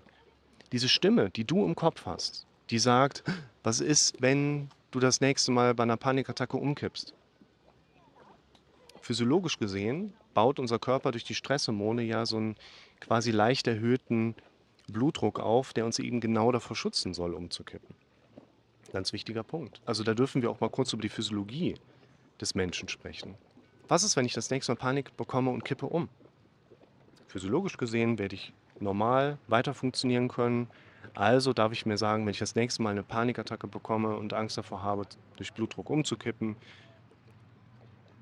Diese 0.71 0.89
Stimme, 0.89 1.29
die 1.29 1.45
du 1.45 1.63
im 1.65 1.75
Kopf 1.75 2.05
hast, 2.05 2.45
die 2.69 2.79
sagt, 2.79 3.23
was 3.63 3.79
ist, 3.79 4.21
wenn 4.21 4.69
du 4.91 4.99
das 4.99 5.21
nächste 5.21 5.51
Mal 5.51 5.73
bei 5.75 5.83
einer 5.83 5.97
Panikattacke 5.97 6.57
umkippst? 6.57 7.13
Physiologisch 9.01 9.57
gesehen 9.57 10.13
baut 10.33 10.59
unser 10.59 10.79
Körper 10.79 11.11
durch 11.11 11.23
die 11.23 11.35
Stresshormone 11.35 12.03
ja 12.03 12.25
so 12.25 12.37
einen 12.37 12.55
quasi 12.99 13.31
leicht 13.31 13.67
erhöhten 13.67 14.35
Blutdruck 14.87 15.39
auf, 15.39 15.73
der 15.73 15.85
uns 15.85 15.99
eben 15.99 16.19
genau 16.19 16.51
davor 16.51 16.75
schützen 16.75 17.13
soll, 17.13 17.33
umzukippen. 17.33 17.95
Ganz 18.91 19.13
wichtiger 19.13 19.43
Punkt. 19.43 19.81
Also 19.85 20.03
da 20.03 20.13
dürfen 20.13 20.41
wir 20.41 20.49
auch 20.49 20.59
mal 20.59 20.69
kurz 20.69 20.93
über 20.93 21.01
die 21.01 21.09
Physiologie 21.09 21.75
des 22.39 22.55
Menschen 22.55 22.89
sprechen. 22.89 23.35
Was 23.87 24.03
ist, 24.03 24.17
wenn 24.17 24.25
ich 24.25 24.33
das 24.33 24.49
nächste 24.49 24.73
Mal 24.73 24.77
Panik 24.77 25.15
bekomme 25.15 25.51
und 25.51 25.63
kippe 25.63 25.85
um? 25.85 26.09
Physiologisch 27.27 27.77
gesehen 27.77 28.19
werde 28.19 28.35
ich 28.35 28.53
normal 28.79 29.37
weiter 29.47 29.73
funktionieren 29.73 30.27
können. 30.27 30.67
Also 31.13 31.53
darf 31.53 31.71
ich 31.71 31.85
mir 31.85 31.97
sagen, 31.97 32.25
wenn 32.25 32.31
ich 32.31 32.39
das 32.39 32.55
nächste 32.55 32.81
Mal 32.83 32.91
eine 32.91 33.03
Panikattacke 33.03 33.67
bekomme 33.67 34.15
und 34.17 34.33
Angst 34.33 34.57
davor 34.57 34.83
habe, 34.83 35.07
durch 35.37 35.53
Blutdruck 35.53 35.89
umzukippen, 35.89 36.57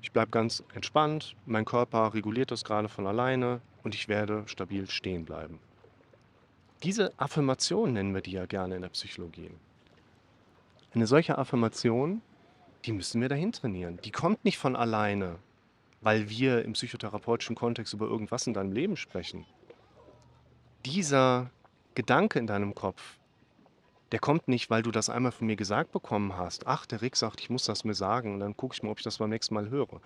ich 0.02 0.12
bleibe 0.12 0.30
ganz 0.30 0.62
entspannt, 0.72 1.34
mein 1.46 1.64
Körper 1.64 2.14
reguliert 2.14 2.52
das 2.52 2.62
gerade 2.62 2.88
von 2.88 3.08
alleine 3.08 3.60
und 3.82 3.94
ich 3.94 4.06
werde 4.06 4.44
stabil 4.46 4.88
stehen 4.88 5.24
bleiben. 5.24 5.58
Diese 6.84 7.12
Affirmation 7.18 7.92
nennen 7.92 8.14
wir 8.14 8.20
die 8.20 8.32
ja 8.32 8.46
gerne 8.46 8.76
in 8.76 8.82
der 8.82 8.90
Psychologie. 8.90 9.50
Eine 10.94 11.08
solche 11.08 11.38
Affirmation, 11.38 12.22
die 12.84 12.92
müssen 12.92 13.20
wir 13.20 13.28
dahin 13.28 13.50
trainieren. 13.50 13.98
Die 14.04 14.12
kommt 14.12 14.44
nicht 14.44 14.58
von 14.58 14.76
alleine 14.76 15.38
weil 16.00 16.28
wir 16.28 16.64
im 16.64 16.74
psychotherapeutischen 16.74 17.56
Kontext 17.56 17.94
über 17.94 18.06
irgendwas 18.06 18.46
in 18.46 18.54
deinem 18.54 18.72
Leben 18.72 18.96
sprechen. 18.96 19.46
Dieser 20.84 21.50
Gedanke 21.94 22.38
in 22.38 22.46
deinem 22.46 22.74
Kopf, 22.74 23.18
der 24.12 24.20
kommt 24.20 24.46
nicht, 24.48 24.70
weil 24.70 24.82
du 24.82 24.90
das 24.90 25.10
einmal 25.10 25.32
von 25.32 25.46
mir 25.46 25.56
gesagt 25.56 25.90
bekommen 25.92 26.36
hast. 26.36 26.66
Ach, 26.66 26.86
der 26.86 27.02
Rick 27.02 27.16
sagt, 27.16 27.40
ich 27.40 27.50
muss 27.50 27.64
das 27.64 27.84
mir 27.84 27.94
sagen 27.94 28.34
und 28.34 28.40
dann 28.40 28.56
gucke 28.56 28.74
ich 28.74 28.82
mal, 28.82 28.90
ob 28.90 28.98
ich 28.98 29.04
das 29.04 29.18
beim 29.18 29.30
nächsten 29.30 29.54
Mal 29.54 29.68
höre. 29.68 30.00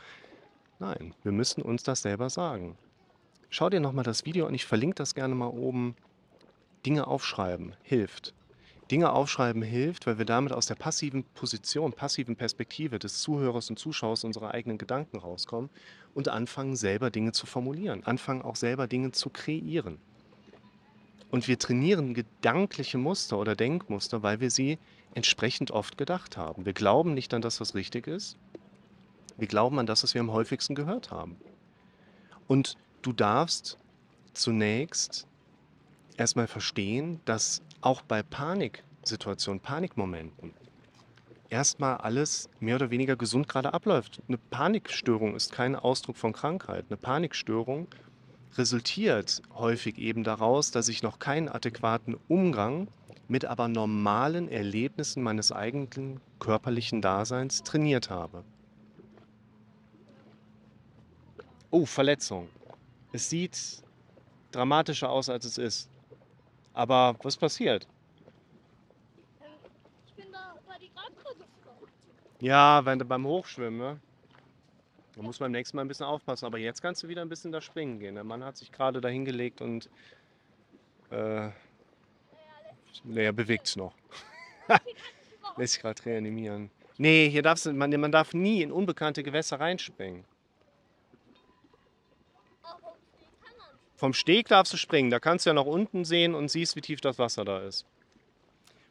Nein, 0.78 1.14
wir 1.22 1.32
müssen 1.32 1.60
uns 1.62 1.82
das 1.82 2.02
selber 2.02 2.30
sagen. 2.30 2.78
Schau 3.50 3.68
dir 3.68 3.80
nochmal 3.80 4.04
das 4.04 4.24
Video 4.24 4.46
an, 4.46 4.54
ich 4.54 4.64
verlinke 4.64 4.94
das 4.94 5.14
gerne 5.14 5.34
mal 5.34 5.48
oben. 5.48 5.96
Dinge 6.86 7.06
aufschreiben 7.06 7.74
hilft. 7.82 8.32
Dinge 8.90 9.12
aufschreiben 9.12 9.62
hilft, 9.62 10.06
weil 10.06 10.18
wir 10.18 10.24
damit 10.24 10.52
aus 10.52 10.66
der 10.66 10.74
passiven 10.74 11.22
Position, 11.22 11.92
passiven 11.92 12.34
Perspektive 12.34 12.98
des 12.98 13.20
Zuhörers 13.20 13.70
und 13.70 13.78
Zuschauers 13.78 14.24
unsere 14.24 14.52
eigenen 14.52 14.78
Gedanken 14.78 15.18
rauskommen 15.18 15.70
und 16.14 16.28
anfangen 16.28 16.74
selber 16.74 17.10
Dinge 17.10 17.32
zu 17.32 17.46
formulieren, 17.46 18.04
anfangen 18.04 18.42
auch 18.42 18.56
selber 18.56 18.88
Dinge 18.88 19.12
zu 19.12 19.30
kreieren. 19.30 19.98
Und 21.30 21.46
wir 21.46 21.58
trainieren 21.58 22.14
gedankliche 22.14 22.98
Muster 22.98 23.38
oder 23.38 23.54
Denkmuster, 23.54 24.24
weil 24.24 24.40
wir 24.40 24.50
sie 24.50 24.78
entsprechend 25.14 25.70
oft 25.70 25.96
gedacht 25.96 26.36
haben. 26.36 26.66
Wir 26.66 26.72
glauben 26.72 27.14
nicht 27.14 27.32
an 27.34 27.42
das, 27.42 27.60
was 27.60 27.76
richtig 27.76 28.08
ist. 28.08 28.36
Wir 29.36 29.46
glauben 29.46 29.78
an 29.78 29.86
das, 29.86 30.02
was 30.02 30.14
wir 30.14 30.20
am 30.20 30.32
häufigsten 30.32 30.74
gehört 30.74 31.12
haben. 31.12 31.36
Und 32.48 32.76
du 33.02 33.12
darfst 33.12 33.78
zunächst 34.32 35.26
erstmal 36.16 36.48
verstehen, 36.48 37.20
dass 37.24 37.62
auch 37.80 38.02
bei 38.02 38.22
Paniksituationen, 38.22 39.60
Panikmomenten, 39.60 40.52
erstmal 41.48 41.96
alles 41.96 42.48
mehr 42.60 42.76
oder 42.76 42.90
weniger 42.90 43.16
gesund 43.16 43.48
gerade 43.48 43.74
abläuft. 43.74 44.20
Eine 44.28 44.38
Panikstörung 44.38 45.34
ist 45.34 45.52
kein 45.52 45.76
Ausdruck 45.76 46.16
von 46.16 46.32
Krankheit. 46.32 46.86
Eine 46.88 46.96
Panikstörung 46.96 47.88
resultiert 48.56 49.42
häufig 49.54 49.98
eben 49.98 50.24
daraus, 50.24 50.70
dass 50.70 50.88
ich 50.88 51.02
noch 51.02 51.18
keinen 51.18 51.48
adäquaten 51.48 52.16
Umgang 52.28 52.88
mit 53.28 53.44
aber 53.44 53.68
normalen 53.68 54.48
Erlebnissen 54.48 55.22
meines 55.22 55.52
eigenen 55.52 56.20
körperlichen 56.40 57.00
Daseins 57.00 57.62
trainiert 57.62 58.10
habe. 58.10 58.44
Oh, 61.70 61.86
Verletzung. 61.86 62.48
Es 63.12 63.30
sieht 63.30 63.84
dramatischer 64.50 65.10
aus, 65.10 65.28
als 65.28 65.44
es 65.44 65.58
ist. 65.58 65.90
Aber 66.72 67.16
was 67.22 67.36
passiert? 67.36 67.86
Ich 70.06 70.14
bin 70.14 70.32
da 70.32 70.56
bei 70.66 70.78
die 70.78 70.90
Grabbrücke 70.94 71.36
geflogen. 71.36 71.88
Ja, 72.40 72.84
wenn 72.84 72.98
du 72.98 73.04
beim 73.04 73.26
Hochschwimmen, 73.26 73.78
ne? 73.78 74.00
Da 75.16 75.22
muss 75.22 75.40
man 75.40 75.46
beim 75.46 75.52
nächsten 75.52 75.76
Mal 75.76 75.84
ein 75.84 75.88
bisschen 75.88 76.06
aufpassen. 76.06 76.46
Aber 76.46 76.58
jetzt 76.58 76.80
kannst 76.80 77.02
du 77.02 77.08
wieder 77.08 77.22
ein 77.22 77.28
bisschen 77.28 77.52
da 77.52 77.60
springen 77.60 77.98
gehen. 77.98 78.14
Der 78.14 78.24
Mann 78.24 78.44
hat 78.44 78.56
sich 78.56 78.70
gerade 78.72 79.00
da 79.00 79.08
hingelegt 79.08 79.60
und 79.60 79.90
äh, 81.10 81.50
naja, 83.04 83.32
bewegt 83.32 83.66
es 83.66 83.76
noch. 83.76 83.94
Lässt 85.56 85.74
sich 85.74 85.82
gerade 85.82 86.04
reanimieren. 86.04 86.70
Nee, 86.96 87.28
hier 87.30 87.42
darfst 87.42 87.66
du, 87.66 87.72
man, 87.72 87.90
man 87.98 88.12
darf 88.12 88.34
nie 88.34 88.62
in 88.62 88.70
unbekannte 88.70 89.22
Gewässer 89.22 89.58
reinspringen. 89.58 90.24
Aber 92.62 92.96
die 93.18 93.24
kann 93.42 93.56
man. 93.58 93.68
Vom 94.00 94.14
Steg 94.14 94.48
darfst 94.48 94.72
du 94.72 94.78
springen. 94.78 95.10
Da 95.10 95.20
kannst 95.20 95.44
du 95.44 95.50
ja 95.50 95.54
nach 95.54 95.66
unten 95.66 96.06
sehen 96.06 96.34
und 96.34 96.50
siehst, 96.50 96.74
wie 96.74 96.80
tief 96.80 97.02
das 97.02 97.18
Wasser 97.18 97.44
da 97.44 97.58
ist. 97.60 97.84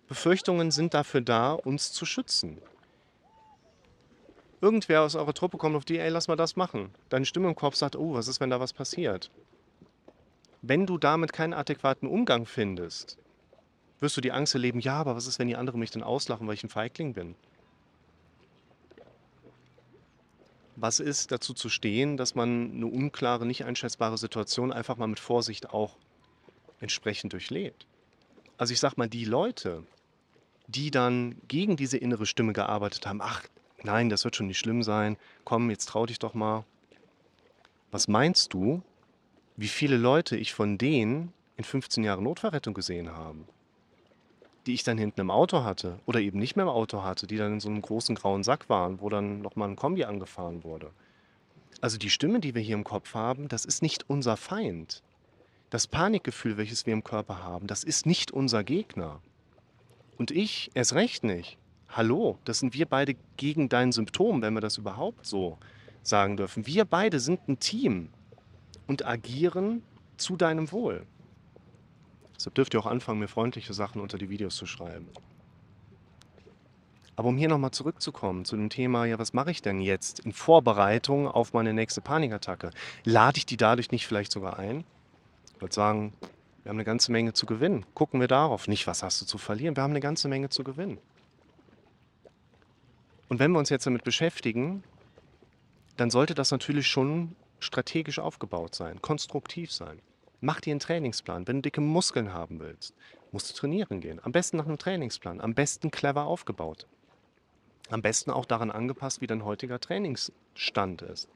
Befürchtungen 0.08 0.70
sind 0.70 0.94
dafür 0.94 1.22
da, 1.22 1.54
uns 1.54 1.92
zu 1.92 2.06
schützen. 2.06 2.62
Irgendwer 4.62 5.02
aus 5.02 5.16
eurer 5.16 5.34
Truppe 5.34 5.58
kommt 5.58 5.76
auf 5.76 5.84
die, 5.84 5.98
ey, 5.98 6.10
lass 6.10 6.28
mal 6.28 6.36
das 6.36 6.56
machen. 6.56 6.92
Deine 7.10 7.26
Stimme 7.26 7.48
im 7.48 7.56
Kopf 7.56 7.74
sagt, 7.74 7.96
oh, 7.96 8.14
was 8.14 8.28
ist, 8.28 8.40
wenn 8.40 8.52
da 8.52 8.60
was 8.60 8.72
passiert? 8.72 9.32
Wenn 10.62 10.86
du 10.86 11.00
damit 11.00 11.34
keinen 11.34 11.56
adäquaten 11.56 12.08
Umgang 12.08 12.46
findest, 12.46 13.18
wirst 14.00 14.16
du 14.16 14.22
die 14.22 14.32
Angst 14.32 14.54
erleben, 14.54 14.80
ja, 14.80 14.98
aber 14.98 15.16
was 15.16 15.26
ist, 15.26 15.40
wenn 15.40 15.48
die 15.48 15.56
anderen 15.56 15.80
mich 15.80 15.90
dann 15.90 16.04
auslachen, 16.04 16.46
weil 16.46 16.54
ich 16.54 16.64
ein 16.64 16.70
Feigling 16.70 17.16
bin? 17.16 17.34
Was 20.82 21.02
ist 21.02 21.34
dazu 21.34 21.54
zu 21.54 21.68
stehen, 21.68 22.16
dass 22.16 22.36
man 22.36 22.72
eine 22.72 22.88
unklare, 22.88 23.46
nicht 23.46 23.66
einschätzbare 23.66 24.18
Situation 24.18 24.72
einfach 24.72 24.96
mal 24.96 25.08
mit 25.08 25.20
Vorsicht 25.20 25.72
auch 25.72 25.98
entsprechend 26.80 27.34
durchlebt? 27.34 27.86
Also 28.58 28.72
ich 28.72 28.80
sag 28.80 28.96
mal, 28.96 29.10
die 29.10 29.26
Leute, 29.26 29.84
die 30.68 30.90
dann 30.90 31.36
gegen 31.50 31.76
diese 31.76 31.98
innere 31.98 32.26
Stimme 32.26 32.54
gearbeitet 32.54 33.06
haben, 33.06 33.20
ach 33.22 33.44
nein, 33.84 34.08
das 34.08 34.24
wird 34.24 34.38
schon 34.38 34.48
nicht 34.48 34.58
schlimm 34.58 34.82
sein, 34.82 35.18
komm, 35.44 35.70
jetzt 35.70 35.90
trau 35.90 36.06
dich 36.06 36.18
doch 36.18 36.34
mal. 36.34 36.64
Was 37.92 38.08
meinst 38.08 38.54
du, 38.54 38.82
wie 39.58 39.68
viele 39.68 39.98
Leute 39.98 40.38
ich 40.38 40.54
von 40.54 40.78
denen 40.78 41.34
in 41.58 41.66
15 41.66 42.06
Jahren 42.06 42.24
Notfallrettung 42.24 42.74
gesehen 42.74 43.12
habe? 43.12 43.40
Die 44.66 44.74
ich 44.74 44.84
dann 44.84 44.98
hinten 44.98 45.22
im 45.22 45.32
Auto 45.32 45.64
hatte 45.64 46.00
oder 46.06 46.20
eben 46.20 46.40
nicht 46.40 46.56
mehr 46.56 46.64
im 46.64 46.70
Auto 46.70 47.04
hatte, 47.04 47.28
die 47.28 47.38
dann 47.38 47.54
in 47.54 47.60
so 47.60 47.70
einem 47.70 47.82
großen 47.82 48.16
grauen 48.16 48.44
Sack 48.44 48.70
waren, 48.70 49.02
wo 49.02 49.10
dann 49.10 49.42
nochmal 49.42 49.70
ein 49.70 49.76
Kombi 49.76 50.04
angefahren 50.04 50.64
wurde. 50.64 50.92
Also 51.82 51.98
die 51.98 52.10
Stimme, 52.10 52.40
die 52.40 52.56
wir 52.56 52.62
hier 52.62 52.76
im 52.76 52.84
Kopf 52.84 53.14
haben, 53.14 53.48
das 53.48 53.66
ist 53.66 53.82
nicht 53.82 54.10
unser 54.10 54.36
Feind. 54.36 55.02
Das 55.70 55.88
Panikgefühl, 55.88 56.58
welches 56.58 56.86
wir 56.86 56.94
im 56.94 57.04
Körper 57.04 57.44
haben, 57.44 57.68
das 57.68 57.84
ist 57.84 58.06
nicht 58.06 58.32
unser 58.32 58.64
Gegner. 58.64 59.22
Und 60.18 60.32
ich 60.32 60.72
erst 60.74 60.94
recht 60.94 61.24
nicht. 61.24 61.58
Hallo, 61.88 62.38
das 62.44 62.60
sind 62.60 62.74
wir 62.74 62.86
beide 62.86 63.16
gegen 63.38 63.70
dein 63.70 63.92
Symptom, 63.92 64.42
wenn 64.42 64.54
wir 64.54 64.62
das 64.62 64.78
überhaupt 64.78 65.26
so 65.26 65.58
sagen 66.04 66.38
dürfen. 66.38 66.68
Wir 66.68 66.86
beide 66.86 67.20
sind 67.20 67.48
ein 67.48 67.60
Team 67.60 68.10
und 68.88 69.06
agieren 69.06 69.84
zu 70.18 70.36
deinem 70.36 70.72
Wohl. 70.72 71.06
Deshalb 72.40 72.56
dürft 72.56 72.74
ihr 72.74 72.80
auch 72.80 72.86
anfangen, 72.86 73.20
mir 73.20 73.28
freundliche 73.28 73.74
Sachen 73.74 74.00
unter 74.00 74.18
die 74.18 74.30
Videos 74.30 74.56
zu 74.56 74.66
schreiben. 74.66 75.10
Aber 77.18 77.28
um 77.28 77.38
hier 77.38 77.50
nochmal 77.50 77.72
zurückzukommen 77.72 78.46
zu 78.46 78.56
dem 78.56 78.70
Thema, 78.70 79.04
ja, 79.04 79.20
was 79.20 79.34
mache 79.34 79.52
ich 79.52 79.62
denn 79.62 79.82
jetzt 79.82 80.22
in 80.22 80.32
Vorbereitung 80.32 81.28
auf 81.28 81.52
meine 81.52 81.74
nächste 81.74 82.00
Panikattacke? 82.00 82.70
Lade 83.04 83.40
ich 83.40 83.46
die 83.46 83.58
dadurch 83.58 83.92
nicht 83.92 84.08
vielleicht 84.08 84.32
sogar 84.32 84.58
ein? 84.58 84.86
Ich 85.54 85.62
würde 85.62 85.76
sagen, 85.76 86.14
wir 86.64 86.70
haben 86.70 86.78
eine 86.78 86.86
ganze 86.86 87.12
Menge 87.12 87.34
zu 87.34 87.46
gewinnen. 87.46 87.86
Gucken 87.94 88.22
wir 88.22 88.30
darauf. 88.30 88.70
Nicht, 88.70 88.88
was 88.88 89.04
hast 89.04 89.22
du 89.22 89.26
zu 89.26 89.38
verlieren? 89.38 89.76
Wir 89.76 89.84
haben 89.84 89.92
eine 89.92 90.00
ganze 90.00 90.30
Menge 90.30 90.48
zu 90.48 90.64
gewinnen. 90.64 90.98
Und 93.28 93.40
wenn 93.40 93.52
wir 93.52 93.60
uns 93.60 93.70
jetzt 93.70 93.86
damit 93.86 94.06
beschäftigen, 94.06 94.82
dann 95.98 96.10
sollte 96.10 96.36
das 96.36 96.52
natürlich 96.52 96.88
schon 96.88 97.36
strategisch 97.60 98.20
aufgebaut 98.20 98.76
sein, 98.76 99.02
konstruktiv 99.02 99.74
sein. 99.74 100.00
Mach 100.42 100.62
dir 100.62 100.72
einen 100.72 100.80
Trainingsplan. 100.80 101.48
Wenn 101.48 101.58
du 101.58 101.64
dicke 101.64 101.82
Muskeln 101.82 102.34
haben 102.34 102.60
willst, 102.60 102.96
musst 103.32 103.50
du 103.50 103.54
trainieren 103.54 104.00
gehen. 104.00 104.20
Am 104.24 104.32
besten 104.32 104.58
nach 104.58 104.66
einem 104.66 104.78
Trainingsplan. 104.78 105.42
Am 105.42 105.54
besten 105.54 105.92
clever 105.92 106.26
aufgebaut. 106.26 106.88
Am 107.90 108.02
besten 108.02 108.32
auch 108.32 108.46
daran 108.46 108.72
angepasst, 108.72 109.20
wie 109.20 109.28
dein 109.28 109.44
heutiger 109.44 109.80
Trainingsstand 109.80 111.02
ist. 111.02 111.30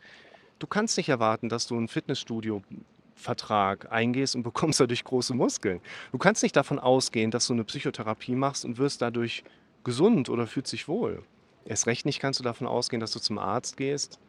Du 0.59 0.67
kannst 0.67 0.95
nicht 0.97 1.09
erwarten, 1.09 1.49
dass 1.49 1.67
du 1.67 1.77
ein 1.77 1.89
Fitnessstudio-Vertrag 1.89 3.91
eingehst 3.91 4.35
und 4.35 4.43
bekommst 4.43 4.79
dadurch 4.79 5.03
große 5.03 5.33
Muskeln. 5.33 5.81
Du 6.11 6.17
kannst 6.17 6.43
nicht 6.43 6.55
davon 6.55 6.79
ausgehen, 6.79 7.31
dass 7.31 7.47
du 7.47 7.53
eine 7.53 7.65
Psychotherapie 7.65 8.35
machst 8.35 8.63
und 8.63 8.77
wirst 8.77 9.01
dadurch 9.01 9.43
gesund 9.83 10.29
oder 10.29 10.47
fühlst 10.47 10.71
dich 10.71 10.87
wohl. 10.87 11.23
Erst 11.65 11.87
recht 11.87 12.05
nicht 12.05 12.19
kannst 12.19 12.39
du 12.39 12.43
davon 12.43 12.67
ausgehen, 12.67 13.01
dass 13.01 13.11
du 13.11 13.19
zum 13.19 13.37
Arzt 13.37 13.75
gehst 13.75 14.19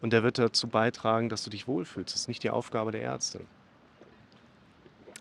und 0.00 0.12
der 0.12 0.24
wird 0.24 0.38
dazu 0.38 0.66
beitragen, 0.66 1.28
dass 1.28 1.44
du 1.44 1.50
dich 1.50 1.68
wohlfühlst. 1.68 2.12
Das 2.12 2.22
ist 2.22 2.28
nicht 2.28 2.42
die 2.42 2.50
Aufgabe 2.50 2.90
der 2.90 3.02
Ärzte. 3.02 3.46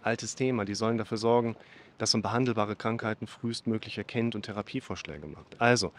Altes 0.03 0.35
Thema. 0.35 0.65
Die 0.65 0.75
sollen 0.75 0.97
dafür 0.97 1.17
sorgen, 1.17 1.55
dass 1.97 2.13
man 2.13 2.21
behandelbare 2.21 2.75
Krankheiten 2.75 3.27
frühestmöglich 3.27 3.97
erkennt 3.97 4.35
und 4.35 4.43
Therapievorschläge 4.45 5.27
macht. 5.27 5.59
Also, 5.59 5.91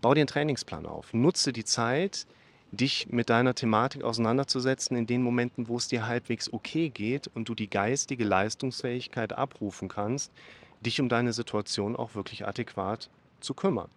bau 0.00 0.14
dir 0.14 0.20
einen 0.20 0.28
Trainingsplan 0.28 0.86
auf. 0.86 1.12
Nutze 1.12 1.52
die 1.52 1.64
Zeit, 1.64 2.26
dich 2.72 3.08
mit 3.10 3.30
deiner 3.30 3.54
Thematik 3.54 4.02
auseinanderzusetzen 4.02 4.96
in 4.96 5.06
den 5.06 5.22
Momenten, 5.22 5.68
wo 5.68 5.76
es 5.76 5.88
dir 5.88 6.06
halbwegs 6.06 6.52
okay 6.52 6.88
geht 6.88 7.28
und 7.34 7.48
du 7.48 7.54
die 7.54 7.70
geistige 7.70 8.24
Leistungsfähigkeit 8.24 9.32
abrufen 9.32 9.88
kannst, 9.88 10.32
dich 10.80 11.00
um 11.00 11.08
deine 11.08 11.32
Situation 11.32 11.96
auch 11.96 12.14
wirklich 12.14 12.46
adäquat 12.46 13.08
zu 13.40 13.54
kümmern. 13.54 13.88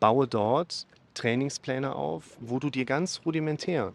Baue 0.00 0.28
dort 0.28 0.86
Trainingspläne 1.14 1.94
auf, 1.94 2.36
wo 2.40 2.58
du 2.58 2.70
dir 2.70 2.84
ganz 2.84 3.22
rudimentär 3.24 3.94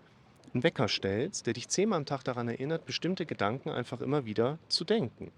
einen 0.53 0.63
Wecker 0.63 0.87
stellst, 0.87 1.45
der 1.45 1.53
dich 1.53 1.67
zehnmal 1.69 1.97
am 1.97 2.05
Tag 2.05 2.23
daran 2.23 2.47
erinnert, 2.47 2.85
bestimmte 2.85 3.25
Gedanken 3.25 3.69
einfach 3.69 4.01
immer 4.01 4.25
wieder 4.25 4.57
zu 4.67 4.83
denken. 4.83 5.31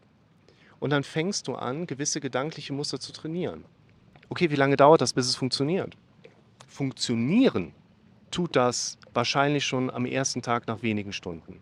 Und 0.79 0.89
dann 0.91 1.03
fängst 1.03 1.47
du 1.47 1.55
an, 1.55 1.85
gewisse 1.85 2.19
gedankliche 2.19 2.73
Muster 2.73 2.99
zu 2.99 3.11
trainieren. 3.11 3.65
Okay, 4.29 4.49
wie 4.49 4.55
lange 4.55 4.77
dauert 4.77 5.01
das, 5.01 5.13
bis 5.13 5.27
es 5.27 5.35
funktioniert? 5.35 5.95
Funktionieren 6.67 7.73
tut 8.31 8.55
das 8.55 8.97
wahrscheinlich 9.13 9.65
schon 9.65 9.89
am 9.89 10.05
ersten 10.05 10.41
Tag 10.41 10.67
nach 10.67 10.81
wenigen 10.81 11.13
Stunden. 11.13 11.59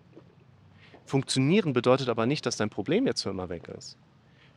Funktionieren 1.05 1.73
bedeutet 1.73 2.07
aber 2.07 2.27
nicht, 2.27 2.45
dass 2.45 2.57
dein 2.57 2.69
Problem 2.69 3.07
jetzt 3.07 3.23
für 3.23 3.31
immer 3.31 3.49
weg 3.49 3.67
ist. 3.75 3.97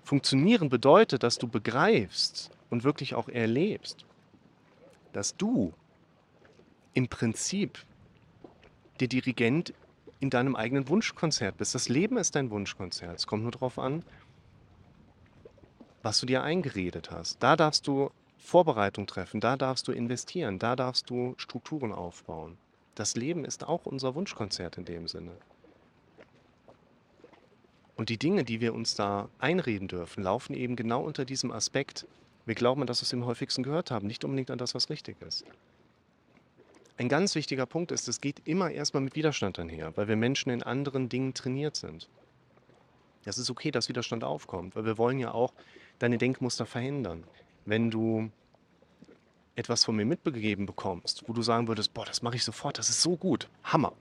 Funktionieren 0.03 0.69
bedeutet, 0.69 1.23
dass 1.23 1.39
du 1.39 1.49
begreifst 1.49 2.51
und 2.69 2.85
wirklich 2.85 3.15
auch 3.15 3.29
erlebst, 3.29 4.05
dass 5.13 5.37
du 5.37 5.73
im 6.93 7.09
Prinzip 7.09 7.79
der 9.03 9.09
Dirigent 9.09 9.75
in 10.21 10.31
deinem 10.31 10.55
eigenen 10.55 10.89
Wunschkonzert 10.89 11.57
bist. 11.57 11.75
Das 11.75 11.89
Leben 11.89 12.17
ist 12.17 12.37
dein 12.37 12.51
Wunschkonzert. 12.51 13.19
Es 13.19 13.27
kommt 13.27 13.43
nur 13.43 13.51
darauf 13.51 13.81
an, 13.81 14.05
was 16.03 16.21
du 16.21 16.27
dir 16.27 16.45
eingeredet 16.45 17.11
hast. 17.11 17.43
Da 17.43 17.57
darfst 17.57 17.89
du 17.89 18.11
Vorbereitung 18.39 19.09
treffen, 19.09 19.41
da 19.41 19.57
darfst 19.57 19.89
du 19.89 19.93
investieren, 19.93 20.61
da 20.61 20.77
darfst 20.77 21.11
du 21.11 21.35
Strukturen 21.37 21.93
aufbauen. 21.93 22.57
Das 22.95 23.17
Leben 23.17 23.45
ist 23.45 23.67
auch 23.67 23.87
unser 23.87 24.15
Wunschkonzert 24.15 24.79
in 24.79 24.85
dem 24.85 25.09
Sinne. 25.09 25.33
Und 27.97 28.09
die 28.09 28.19
Dinge, 28.19 28.45
die 28.45 28.61
wir 28.61 28.73
uns 28.73 28.95
da 28.95 29.29
einreden 29.41 29.89
dürfen, 29.89 30.23
laufen 30.23 30.55
eben 30.55 30.77
genau 30.77 31.03
unter 31.03 31.25
diesem 31.25 31.51
Aspekt. 31.51 32.07
Wir 32.47 32.55
glauben 32.55 32.83
an 32.83 32.87
das, 32.87 33.03
was 33.03 33.11
wir 33.11 33.19
am 33.19 33.27
häufigsten 33.27 33.65
gehört 33.65 33.91
haben, 33.91 34.07
nicht 34.07 34.25
unbedingt 34.25 34.53
an 34.53 34.59
das, 34.59 34.77
was 34.77 34.91
richtig 34.91 35.21
ist. 35.23 35.45
Ein 37.03 37.09
ganz 37.09 37.35
wichtiger 37.35 37.67
Punkt 37.67 37.91
ist, 37.91 38.07
es 38.07 38.21
geht 38.21 38.43
immer 38.45 38.71
erstmal 38.71 39.03
mit 39.03 39.17
Widerstand 39.17 39.59
einher, 39.59 39.93
weil 39.97 40.07
wir 40.07 40.15
Menschen 40.15 40.51
in 40.51 40.63
anderen 40.63 41.09
Dingen 41.09 41.35
trainiert 41.35 41.75
sind. 41.75 42.09
Das 43.25 43.39
ist 43.39 43.51
okay, 43.51 43.73
dass 43.73 43.89
Widerstand 43.89 44.23
aufkommt, 44.23 44.77
weil 44.77 44.85
wir 44.85 44.99
wollen 44.99 45.19
ja 45.19 45.35
auch 45.35 45.53
deine 45.99 46.17
Denkmuster 46.17 46.65
verhindern. 46.65 47.25
Wenn 47.65 47.91
du 47.91 48.31
etwas 49.57 49.85
von 49.85 49.97
mir 49.97 50.05
mitbegeben 50.05 50.65
bekommst, 50.65 51.25
wo 51.27 51.33
du 51.33 51.43
sagen 51.43 51.67
würdest, 51.67 51.93
boah, 51.93 52.05
das 52.05 52.23
mache 52.23 52.37
ich 52.37 52.45
sofort, 52.45 52.79
das 52.79 52.89
ist 52.89 53.03
so 53.03 53.17
gut, 53.17 53.49
Hammer, 53.65 53.95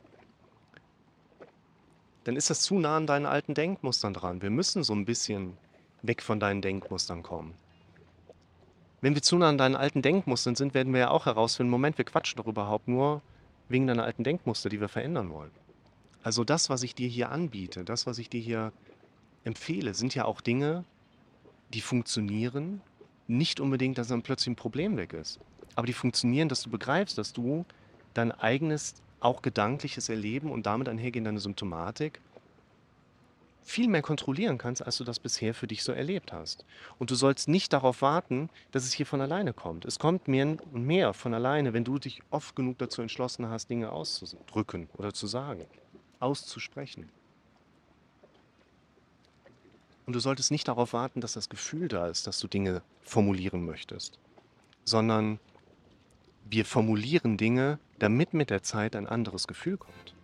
dann 2.25 2.35
ist 2.35 2.51
das 2.51 2.61
zu 2.61 2.77
nah 2.77 2.97
an 2.97 3.07
deinen 3.07 3.25
alten 3.25 3.55
Denkmustern 3.55 4.13
dran. 4.13 4.43
Wir 4.43 4.51
müssen 4.51 4.83
so 4.83 4.93
ein 4.93 5.05
bisschen 5.05 5.57
weg 6.03 6.21
von 6.21 6.39
deinen 6.39 6.61
Denkmustern 6.61 7.23
kommen. 7.23 7.55
Wenn 9.01 9.15
wir 9.15 9.23
zu 9.23 9.35
nah 9.37 9.49
an 9.49 9.57
deinen 9.57 9.75
alten 9.75 10.03
Denkmustern 10.03 10.55
sind, 10.55 10.75
werden 10.75 10.93
wir 10.93 10.99
ja 10.99 11.09
auch 11.09 11.25
herausfinden, 11.25 11.71
Moment, 11.71 11.97
wir 11.97 12.05
quatschen 12.05 12.37
doch 12.37 12.45
überhaupt 12.45 12.87
nur 12.87 13.23
wegen 13.67 13.87
deiner 13.87 14.03
alten 14.03 14.23
Denkmuster, 14.23 14.69
die 14.69 14.79
wir 14.79 14.89
verändern 14.89 15.31
wollen. 15.31 15.49
Also 16.21 16.43
das, 16.43 16.69
was 16.69 16.83
ich 16.83 16.93
dir 16.93 17.07
hier 17.07 17.31
anbiete, 17.31 17.83
das, 17.83 18.05
was 18.05 18.19
ich 18.19 18.29
dir 18.29 18.39
hier 18.39 18.71
empfehle, 19.43 19.95
sind 19.95 20.13
ja 20.13 20.25
auch 20.25 20.39
Dinge, 20.39 20.85
die 21.73 21.81
funktionieren. 21.81 22.81
Nicht 23.27 23.59
unbedingt, 23.59 23.97
dass 23.97 24.09
dann 24.09 24.21
plötzlich 24.21 24.53
ein 24.53 24.55
Problem 24.55 24.97
weg 24.97 25.13
ist. 25.13 25.39
Aber 25.73 25.87
die 25.87 25.93
funktionieren, 25.93 26.47
dass 26.47 26.61
du 26.61 26.69
begreifst, 26.69 27.17
dass 27.17 27.33
du 27.33 27.65
dein 28.13 28.31
eigenes, 28.31 28.93
auch 29.19 29.41
gedankliches 29.41 30.09
Erleben 30.09 30.51
und 30.51 30.65
damit 30.67 30.89
einhergehende 30.89 31.39
Symptomatik 31.39 32.19
viel 33.61 33.87
mehr 33.87 34.01
kontrollieren 34.01 34.57
kannst, 34.57 34.83
als 34.83 34.97
du 34.97 35.03
das 35.03 35.19
bisher 35.19 35.53
für 35.53 35.67
dich 35.67 35.83
so 35.83 35.91
erlebt 35.91 36.33
hast. 36.33 36.65
Und 36.97 37.11
du 37.11 37.15
sollst 37.15 37.47
nicht 37.47 37.73
darauf 37.73 38.01
warten, 38.01 38.49
dass 38.71 38.83
es 38.83 38.93
hier 38.93 39.05
von 39.05 39.21
alleine 39.21 39.53
kommt. 39.53 39.85
Es 39.85 39.99
kommt 39.99 40.27
mehr 40.27 40.45
und 40.45 40.85
mehr 40.85 41.13
von 41.13 41.33
alleine, 41.33 41.73
wenn 41.73 41.83
du 41.83 41.99
dich 41.99 42.21
oft 42.31 42.55
genug 42.55 42.77
dazu 42.79 43.01
entschlossen 43.01 43.47
hast, 43.49 43.69
Dinge 43.69 43.91
auszudrücken 43.91 44.89
oder 44.97 45.13
zu 45.13 45.27
sagen, 45.27 45.65
auszusprechen. 46.19 47.09
Und 50.05 50.13
du 50.13 50.19
solltest 50.19 50.51
nicht 50.51 50.67
darauf 50.67 50.93
warten, 50.93 51.21
dass 51.21 51.33
das 51.33 51.47
Gefühl 51.47 51.87
da 51.87 52.07
ist, 52.07 52.27
dass 52.27 52.39
du 52.39 52.47
Dinge 52.47 52.81
formulieren 53.01 53.65
möchtest, 53.65 54.19
sondern 54.83 55.39
wir 56.43 56.65
formulieren 56.65 57.37
Dinge, 57.37 57.79
damit 57.99 58.33
mit 58.33 58.49
der 58.49 58.63
Zeit 58.63 58.95
ein 58.95 59.07
anderes 59.07 59.47
Gefühl 59.47 59.77
kommt. 59.77 60.15